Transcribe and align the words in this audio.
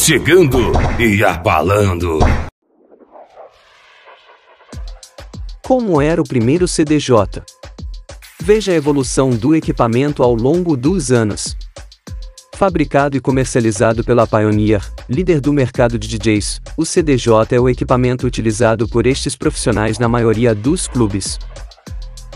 chegando 0.00 0.72
e 0.98 1.22
abalando. 1.22 2.18
Como 5.62 6.00
era 6.00 6.22
o 6.22 6.24
primeiro 6.24 6.66
CDJ? 6.66 7.42
Veja 8.40 8.72
a 8.72 8.74
evolução 8.74 9.28
do 9.28 9.54
equipamento 9.54 10.22
ao 10.22 10.34
longo 10.34 10.74
dos 10.74 11.12
anos. 11.12 11.54
Fabricado 12.56 13.14
e 13.14 13.20
comercializado 13.20 14.02
pela 14.02 14.26
Pioneer, 14.26 14.82
líder 15.06 15.38
do 15.38 15.52
mercado 15.52 15.98
de 15.98 16.08
DJs, 16.08 16.62
o 16.78 16.86
CDJ 16.86 17.54
é 17.54 17.60
o 17.60 17.68
equipamento 17.68 18.26
utilizado 18.26 18.88
por 18.88 19.06
estes 19.06 19.36
profissionais 19.36 19.98
na 19.98 20.08
maioria 20.08 20.54
dos 20.54 20.88
clubes. 20.88 21.38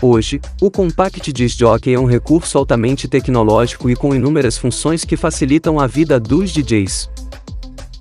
Hoje, 0.03 0.39
o 0.61 0.69
Compact 0.69 1.33
Disc 1.33 1.57
Jockey 1.57 1.95
é 1.95 1.99
um 1.99 2.05
recurso 2.05 2.59
altamente 2.59 3.07
tecnológico 3.07 3.89
e 3.89 3.95
com 3.95 4.13
inúmeras 4.13 4.55
funções 4.55 5.03
que 5.03 5.17
facilitam 5.17 5.79
a 5.79 5.87
vida 5.87 6.19
dos 6.19 6.51
DJs. 6.51 7.09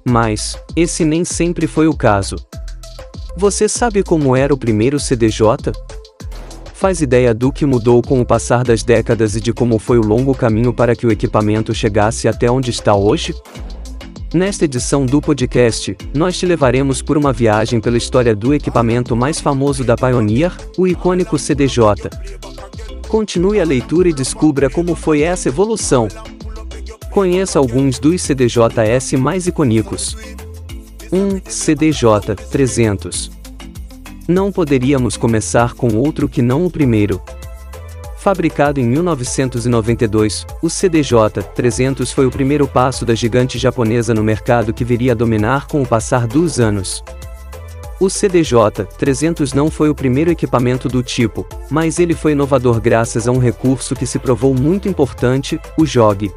Mas, 0.05 0.58
esse 0.76 1.04
nem 1.04 1.25
sempre 1.25 1.67
foi 1.67 1.89
o 1.89 1.96
caso. 1.96 2.36
Você 3.36 3.68
sabe 3.68 4.03
como 4.03 4.36
era 4.36 4.53
o 4.53 4.58
primeiro 4.58 5.00
CDJ? 5.00 5.72
Faz 6.75 7.00
ideia 7.00 7.32
do 7.32 7.50
que 7.50 7.64
mudou 7.64 8.03
com 8.03 8.21
o 8.21 8.26
passar 8.26 8.62
das 8.62 8.82
décadas 8.82 9.35
e 9.35 9.40
de 9.40 9.53
como 9.53 9.79
foi 9.79 9.98
o 9.98 10.07
longo 10.07 10.35
caminho 10.35 10.72
para 10.72 10.95
que 10.95 11.07
o 11.07 11.11
equipamento 11.11 11.75
chegasse 11.75 12.29
até 12.29 12.50
onde 12.50 12.71
está 12.71 12.95
hoje? 12.95 13.35
Nesta 14.35 14.67
edição 14.67 15.07
do 15.07 15.22
podcast, 15.22 15.96
nós 16.12 16.36
te 16.36 16.45
levaremos 16.45 17.00
por 17.00 17.17
uma 17.17 17.32
viagem 17.32 17.81
pela 17.81 17.96
história 17.96 18.34
do 18.34 18.53
equipamento 18.53 19.17
mais 19.17 19.40
famoso 19.40 19.84
da 19.84 19.96
Pioneer, 19.96 20.53
o 20.76 20.86
icônico 20.86 21.39
CDJ. 21.39 22.11
Continue 23.09 23.61
a 23.61 23.64
leitura 23.64 24.09
e 24.09 24.12
descubra 24.12 24.68
como 24.68 24.95
foi 24.95 25.23
essa 25.23 25.48
evolução. 25.48 26.09
Conheça 27.14 27.59
alguns 27.59 27.99
dos 27.99 28.21
CDJs 28.21 29.13
mais 29.13 29.46
icônicos. 29.46 30.17
1. 31.13 31.49
CDJ 31.49 32.34
300. 32.51 33.31
Não 34.27 34.51
poderíamos 34.51 35.17
começar 35.17 35.75
com 35.75 35.97
outro 35.97 36.29
que 36.29 36.43
não 36.43 36.67
o 36.67 36.71
primeiro, 36.71 37.23
Fabricado 38.25 38.81
em 38.81 38.84
1992, 38.84 40.47
o 40.62 40.69
CDJ-300 40.69 42.11
foi 42.11 42.25
o 42.25 42.31
primeiro 42.31 42.67
passo 42.67 43.05
da 43.05 43.15
gigante 43.15 43.59
japonesa 43.59 44.15
no 44.15 44.25
mercado 44.25 44.73
que 44.73 44.83
viria 44.83 45.12
a 45.12 45.15
dominar 45.15 45.67
com 45.67 45.83
o 45.83 45.87
passar 45.87 46.27
dos 46.27 46.59
anos. 46.59 47.05
O 48.01 48.06
CDJ-300 48.06 49.53
não 49.53 49.71
foi 49.71 49.91
o 49.91 49.95
primeiro 49.95 50.31
equipamento 50.31 50.89
do 50.89 51.03
tipo, 51.03 51.47
mas 51.71 51.99
ele 51.99 52.15
foi 52.15 52.33
inovador 52.33 52.81
graças 52.81 53.28
a 53.28 53.31
um 53.31 53.37
recurso 53.37 53.95
que 53.95 54.06
se 54.06 54.19
provou 54.19 54.55
muito 54.55 54.89
importante, 54.89 55.61
o 55.77 55.84
JOG. 55.84 56.33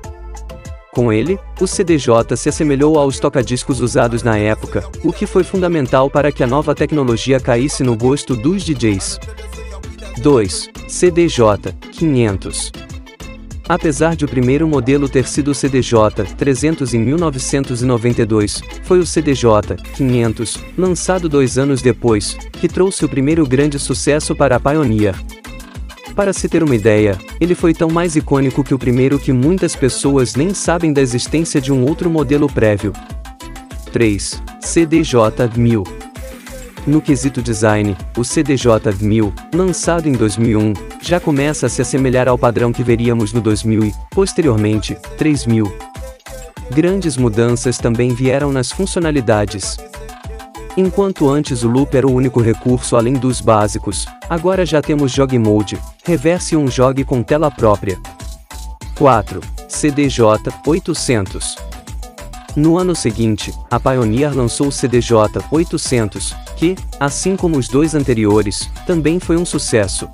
Com 0.98 1.14
ele, 1.14 1.38
o 1.62 1.68
CDJ 1.68 2.36
se 2.36 2.50
assemelhou 2.50 2.98
aos 2.98 3.20
tocadiscos 3.20 3.82
usados 3.82 4.24
na 4.24 4.36
época, 4.36 4.84
o 5.04 5.14
que 5.14 5.28
foi 5.28 5.44
fundamental 5.44 6.10
para 6.10 6.32
que 6.32 6.44
a 6.44 6.48
nova 6.48 6.74
tecnologia 6.74 7.40
caísse 7.40 7.84
no 7.84 7.96
gosto 7.96 8.36
dos 8.36 8.64
DJs. 8.64 9.20
2. 10.18 10.70
CDJ 10.88 11.72
500. 11.92 12.72
Apesar 13.70 14.16
de 14.16 14.26
o 14.26 14.28
primeiro 14.28 14.68
modelo 14.68 15.08
ter 15.08 15.28
sido 15.28 15.52
o 15.52 15.54
CDJ 15.54 16.34
300 16.36 16.92
em 16.96 17.00
1992, 17.00 18.64
foi 18.82 18.98
o 18.98 19.06
CDJ 19.06 19.76
500, 19.96 20.58
lançado 20.76 21.30
dois 21.30 21.60
anos 21.60 21.80
depois, 21.80 22.34
que 22.54 22.68
trouxe 22.68 23.06
o 23.06 23.10
primeiro 23.10 23.46
grande 23.46 23.78
sucesso 23.78 24.36
para 24.36 24.56
a 24.56 24.60
Pioneer. 24.60 25.14
Para 26.18 26.34
se 26.34 26.50
ter 26.50 26.64
uma 26.64 26.76
ideia, 26.76 27.16
ele 27.40 27.54
foi 27.54 27.76
tão 27.76 27.92
mais 27.92 28.16
icônico 28.16 28.64
que 28.64 28.74
o 28.74 28.80
primeiro 28.80 29.20
que 29.20 29.32
muitas 29.32 29.76
pessoas 29.76 30.34
nem 30.34 30.52
sabem 30.52 30.92
da 30.92 31.00
existência 31.00 31.62
de 31.62 31.72
um 31.72 31.86
outro 31.86 32.10
modelo 32.10 32.52
prévio. 32.52 32.92
3. 33.94 34.42
CDJ 34.60 35.16
1000 35.56 35.84
no 36.88 37.02
quesito 37.02 37.42
design, 37.42 37.98
o 38.18 38.22
CDJ-1000, 38.22 39.34
lançado 39.54 40.08
em 40.08 40.14
2001, 40.14 40.72
já 41.02 41.20
começa 41.20 41.66
a 41.66 41.70
se 41.70 41.82
assemelhar 41.82 42.30
ao 42.30 42.38
padrão 42.38 42.72
que 42.72 42.82
veríamos 42.82 43.34
no 43.34 43.42
2000 43.42 43.84
e, 43.84 43.94
posteriormente, 44.10 44.96
3000. 45.18 45.66
Grandes 46.72 47.18
mudanças 47.18 47.78
também 47.78 48.14
vieram 48.14 48.54
nas 48.54 48.72
funcionalidades. 48.72 49.78
Enquanto 50.80 51.28
antes 51.28 51.64
o 51.64 51.68
loop 51.68 51.98
era 51.98 52.08
o 52.08 52.14
único 52.14 52.40
recurso 52.40 52.96
além 52.96 53.14
dos 53.14 53.42
básicos, 53.42 54.06
agora 54.30 54.64
já 54.64 54.80
temos 54.80 55.12
Jog 55.12 55.36
Mode, 55.40 55.76
reverse 56.06 56.54
e 56.54 56.58
um 56.58 56.68
jog 56.68 57.04
com 57.04 57.24
tela 57.24 57.50
própria. 57.50 58.00
4. 58.96 59.42
CDJ 59.68 60.24
800 60.68 61.58
No 62.56 62.78
ano 62.78 62.96
seguinte, 62.96 63.52
a 63.72 63.80
Pioneer 63.80 64.38
lançou 64.38 64.68
o 64.68 64.72
CDJ 64.72 65.44
800, 65.50 66.36
que, 66.56 66.76
assim 67.00 67.36
como 67.36 67.58
os 67.58 67.68
dois 67.68 67.96
anteriores, 67.96 68.70
também 68.86 69.20
foi 69.20 69.36
um 69.36 69.46
sucesso. 69.46 70.08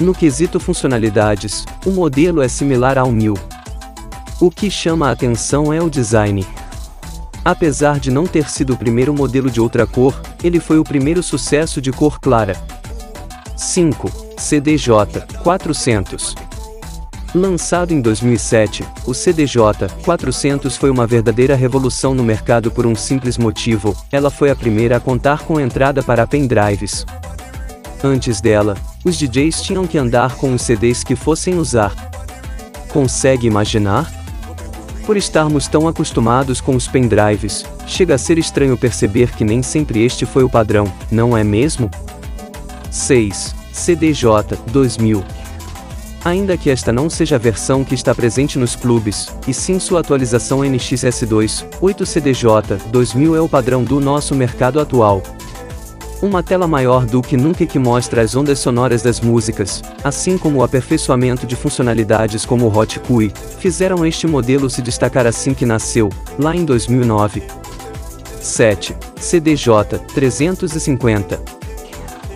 No 0.00 0.12
quesito 0.12 0.58
funcionalidades, 0.58 1.64
o 1.86 1.90
modelo 1.90 2.42
é 2.42 2.48
similar 2.48 2.98
ao 2.98 3.12
1000. 3.12 3.34
O 4.40 4.50
que 4.50 4.68
chama 4.68 5.08
a 5.08 5.12
atenção 5.12 5.72
é 5.72 5.80
o 5.80 5.88
design. 5.88 6.44
Apesar 7.44 7.98
de 7.98 8.10
não 8.10 8.26
ter 8.26 8.48
sido 8.48 8.74
o 8.74 8.76
primeiro 8.76 9.14
modelo 9.14 9.50
de 9.50 9.60
outra 9.60 9.86
cor, 9.86 10.20
ele 10.42 10.60
foi 10.60 10.78
o 10.78 10.84
primeiro 10.84 11.22
sucesso 11.22 11.80
de 11.80 11.90
cor 11.90 12.20
clara. 12.20 12.56
5. 13.56 14.10
CDJ 14.38 14.94
400 15.42 16.34
Lançado 17.32 17.92
em 17.92 18.00
2007, 18.00 18.82
o 19.06 19.12
CDJ-400 19.12 20.76
foi 20.76 20.90
uma 20.90 21.06
verdadeira 21.06 21.54
revolução 21.54 22.12
no 22.12 22.24
mercado 22.24 22.72
por 22.72 22.84
um 22.84 22.96
simples 22.96 23.38
motivo, 23.38 23.96
ela 24.10 24.30
foi 24.30 24.50
a 24.50 24.56
primeira 24.56 24.96
a 24.96 25.00
contar 25.00 25.44
com 25.44 25.60
entrada 25.60 26.02
para 26.02 26.26
pendrives. 26.26 27.06
Antes 28.02 28.40
dela, 28.40 28.76
os 29.04 29.16
DJs 29.16 29.62
tinham 29.62 29.86
que 29.86 29.96
andar 29.96 30.34
com 30.34 30.52
os 30.52 30.62
CDs 30.62 31.04
que 31.04 31.14
fossem 31.14 31.56
usar. 31.56 31.94
Consegue 32.88 33.46
imaginar? 33.46 34.10
Por 35.10 35.16
estarmos 35.16 35.66
tão 35.66 35.88
acostumados 35.88 36.60
com 36.60 36.76
os 36.76 36.86
pendrives, 36.86 37.66
chega 37.84 38.14
a 38.14 38.18
ser 38.18 38.38
estranho 38.38 38.78
perceber 38.78 39.32
que 39.32 39.42
nem 39.42 39.60
sempre 39.60 40.04
este 40.04 40.24
foi 40.24 40.44
o 40.44 40.48
padrão, 40.48 40.84
não 41.10 41.36
é 41.36 41.42
mesmo? 41.42 41.90
6. 42.92 43.52
CDJ 43.72 44.56
2000 44.68 45.24
Ainda 46.24 46.56
que 46.56 46.70
esta 46.70 46.92
não 46.92 47.10
seja 47.10 47.34
a 47.34 47.38
versão 47.40 47.82
que 47.82 47.92
está 47.92 48.14
presente 48.14 48.56
nos 48.56 48.76
clubes, 48.76 49.34
e 49.48 49.52
sim 49.52 49.80
sua 49.80 49.98
atualização 49.98 50.60
NXS2, 50.60 51.66
8CDJ 51.80 52.80
2000 52.92 53.34
é 53.34 53.40
o 53.40 53.48
padrão 53.48 53.82
do 53.82 53.98
nosso 53.98 54.32
mercado 54.36 54.78
atual. 54.78 55.24
Uma 56.22 56.42
tela 56.42 56.66
maior 56.66 57.06
do 57.06 57.22
que 57.22 57.34
nunca 57.34 57.64
que 57.64 57.78
mostra 57.78 58.20
as 58.20 58.34
ondas 58.34 58.58
sonoras 58.58 59.00
das 59.00 59.20
músicas, 59.20 59.82
assim 60.04 60.36
como 60.36 60.58
o 60.58 60.62
aperfeiçoamento 60.62 61.46
de 61.46 61.56
funcionalidades 61.56 62.44
como 62.44 62.66
o 62.66 62.76
Hot 62.76 63.00
QI, 63.00 63.32
fizeram 63.58 64.04
este 64.04 64.26
modelo 64.26 64.68
se 64.68 64.82
destacar 64.82 65.26
assim 65.26 65.54
que 65.54 65.64
nasceu, 65.64 66.10
lá 66.38 66.54
em 66.54 66.64
2009. 66.64 67.42
7. 68.38 68.94
CDJ 69.18 69.98
350 70.14 71.40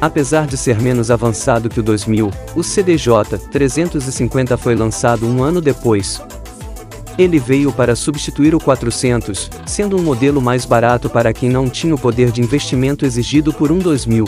Apesar 0.01 0.47
de 0.47 0.57
ser 0.57 0.81
menos 0.81 1.11
avançado 1.11 1.69
que 1.69 1.81
o 1.81 1.83
2000, 1.83 2.31
o 2.55 2.63
CDJ 2.63 3.39
350 3.51 4.57
foi 4.57 4.75
lançado 4.75 5.27
um 5.27 5.43
ano 5.43 5.61
depois. 5.61 6.23
Ele 7.17 7.39
veio 7.39 7.73
para 7.73 7.95
substituir 7.95 8.55
o 8.55 8.61
400, 8.61 9.51
sendo 9.67 9.97
um 9.97 10.03
modelo 10.03 10.41
mais 10.41 10.65
barato 10.65 11.09
para 11.09 11.33
quem 11.33 11.49
não 11.49 11.69
tinha 11.69 11.95
o 11.95 11.99
poder 11.99 12.33
de 12.33 12.41
investimento 12.41 13.07
exigido 13.07 13.53
por 13.53 13.71
um 13.71 13.79
2000. 13.79 14.25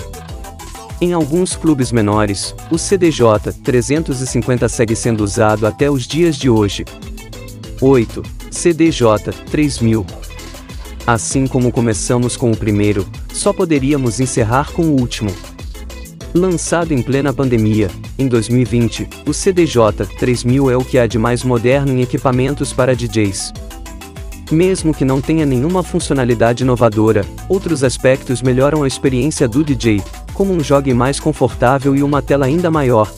Em 1.00 1.12
alguns 1.12 1.54
clubes 1.54 1.92
menores, 1.92 2.54
o 2.70 2.78
CDJ 2.78 3.52
350 3.62 4.68
segue 4.68 4.96
sendo 4.96 5.22
usado 5.22 5.66
até 5.66 5.90
os 5.90 6.06
dias 6.06 6.36
de 6.36 6.48
hoje. 6.48 6.84
8. 7.80 8.22
CDJ 8.50 9.32
3000 9.50 10.06
Assim 11.06 11.46
como 11.46 11.70
começamos 11.70 12.36
com 12.36 12.50
o 12.50 12.56
primeiro, 12.56 13.06
só 13.32 13.52
poderíamos 13.52 14.18
encerrar 14.18 14.72
com 14.72 14.82
o 14.82 15.00
último. 15.00 15.30
Lançado 16.36 16.92
em 16.92 17.00
plena 17.00 17.32
pandemia, 17.32 17.90
em 18.18 18.28
2020, 18.28 19.08
o 19.26 19.32
CDJ 19.32 20.04
3000 20.18 20.70
é 20.70 20.76
o 20.76 20.84
que 20.84 20.98
há 20.98 21.06
de 21.06 21.18
mais 21.18 21.42
moderno 21.42 21.94
em 21.94 22.02
equipamentos 22.02 22.74
para 22.74 22.94
DJs. 22.94 23.54
Mesmo 24.52 24.92
que 24.92 25.02
não 25.02 25.18
tenha 25.18 25.46
nenhuma 25.46 25.82
funcionalidade 25.82 26.62
inovadora, 26.62 27.24
outros 27.48 27.82
aspectos 27.82 28.42
melhoram 28.42 28.82
a 28.82 28.86
experiência 28.86 29.48
do 29.48 29.64
DJ, 29.64 30.02
como 30.34 30.52
um 30.52 30.60
jogue 30.60 30.92
mais 30.92 31.18
confortável 31.18 31.96
e 31.96 32.02
uma 32.02 32.20
tela 32.20 32.44
ainda 32.44 32.70
maior. 32.70 33.10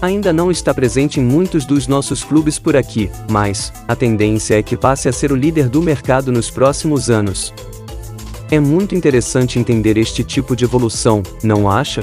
Ainda 0.00 0.32
não 0.32 0.50
está 0.50 0.72
presente 0.72 1.20
em 1.20 1.22
muitos 1.22 1.66
dos 1.66 1.86
nossos 1.86 2.24
clubes 2.24 2.58
por 2.58 2.74
aqui, 2.74 3.10
mas 3.30 3.70
a 3.86 3.94
tendência 3.94 4.58
é 4.58 4.62
que 4.62 4.74
passe 4.74 5.06
a 5.06 5.12
ser 5.12 5.32
o 5.32 5.36
líder 5.36 5.68
do 5.68 5.82
mercado 5.82 6.32
nos 6.32 6.48
próximos 6.48 7.10
anos. 7.10 7.52
É 8.50 8.58
muito 8.58 8.94
interessante 8.94 9.58
entender 9.58 9.98
este 9.98 10.24
tipo 10.24 10.56
de 10.56 10.64
evolução, 10.64 11.22
não 11.42 11.70
acha? 11.70 12.02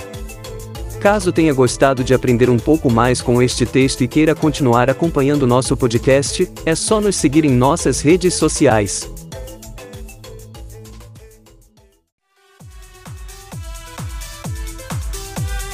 Caso 0.99 1.31
tenha 1.31 1.53
gostado 1.53 2.03
de 2.03 2.13
aprender 2.13 2.49
um 2.49 2.57
pouco 2.57 2.91
mais 2.91 3.21
com 3.21 3.41
este 3.41 3.65
texto 3.65 4.03
e 4.03 4.07
queira 4.07 4.35
continuar 4.35 4.89
acompanhando 4.89 5.47
nosso 5.47 5.77
podcast, 5.77 6.51
é 6.65 6.75
só 6.75 6.99
nos 6.99 7.15
seguir 7.15 7.45
em 7.45 7.51
nossas 7.51 8.01
redes 8.01 8.33
sociais. 8.33 9.09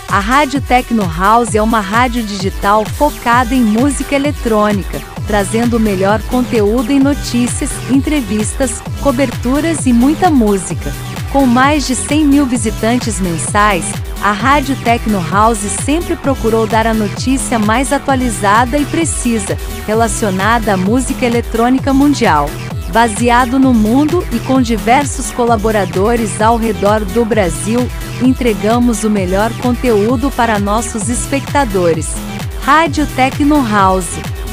A 0.07 0.19
Rádio 0.19 0.61
Tecno 0.61 1.03
House 1.03 1.55
é 1.55 1.61
uma 1.61 1.81
rádio 1.81 2.23
digital 2.23 2.85
focada 2.85 3.53
em 3.55 3.61
música 3.61 4.15
eletrônica, 4.15 5.01
trazendo 5.25 5.77
o 5.77 5.79
melhor 5.79 6.21
conteúdo 6.29 6.91
em 6.91 6.99
notícias, 6.99 7.71
entrevistas, 7.89 8.79
coberturas 9.01 9.87
e 9.87 9.91
muita 9.91 10.29
música. 10.29 10.93
Com 11.35 11.45
mais 11.45 11.85
de 11.85 11.95
100 11.95 12.23
mil 12.27 12.45
visitantes 12.45 13.19
mensais, 13.19 13.83
a 14.23 14.31
Rádio 14.31 14.73
Tecno 14.85 15.19
House 15.19 15.59
sempre 15.83 16.15
procurou 16.15 16.65
dar 16.65 16.87
a 16.87 16.93
notícia 16.93 17.59
mais 17.59 17.91
atualizada 17.91 18.77
e 18.77 18.85
precisa, 18.85 19.57
relacionada 19.85 20.73
à 20.73 20.77
música 20.77 21.25
eletrônica 21.25 21.93
mundial. 21.93 22.49
Baseado 22.93 23.59
no 23.59 23.73
mundo 23.73 24.25
e 24.31 24.39
com 24.39 24.61
diversos 24.61 25.29
colaboradores 25.31 26.39
ao 26.39 26.55
redor 26.55 27.03
do 27.03 27.25
Brasil, 27.25 27.85
entregamos 28.21 29.03
o 29.03 29.09
melhor 29.09 29.51
conteúdo 29.57 30.31
para 30.31 30.57
nossos 30.57 31.09
espectadores. 31.09 32.15
Rádio 32.61 33.05
Tecno 33.07 33.61
House. 33.69 34.07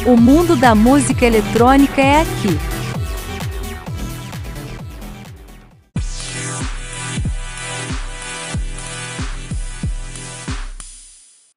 O 0.04 0.16
mundo 0.16 0.56
da 0.56 0.74
música 0.74 1.24
eletrônica 1.24 2.00
é 2.00 2.22
aqui. 2.22 2.71